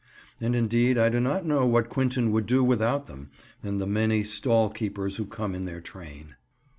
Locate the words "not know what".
1.19-1.89